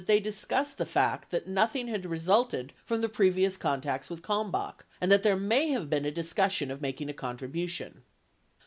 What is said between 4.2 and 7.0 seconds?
Kalm bach and that there may have been a discussion of